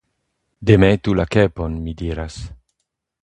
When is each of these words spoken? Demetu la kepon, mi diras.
Demetu 0.69 1.13
la 1.19 1.25
kepon, 1.35 1.77
mi 1.87 1.95
diras. 2.01 2.39